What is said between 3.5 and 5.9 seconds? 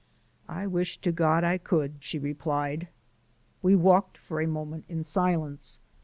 We walked for a moment in silence.